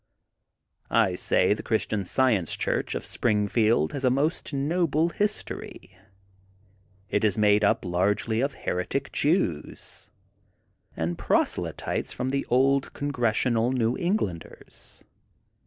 I 0.89 1.13
say 1.13 1.53
the 1.53 1.61
Christian 1.61 2.03
Science 2.03 2.57
Church 2.57 2.95
of 2.95 3.05
Springfield 3.05 3.93
has 3.93 4.03
a 4.03 4.09
most 4.09 4.51
noble 4.51 5.09
history. 5.09 5.95
It 7.11 7.23
is 7.23 7.37
made 7.37 7.63
up 7.63 7.85
largely 7.85 8.41
of 8.41 8.55
heretic 8.55 9.11
Jews 9.11 10.09
and 10.97 11.19
prose 11.19 11.55
lytes 11.57 12.11
from 12.15 12.29
the 12.29 12.47
old 12.47 12.91
Congregational 12.93 13.71
New 13.73 13.95
Eng 13.95 14.17
landers. 14.17 15.05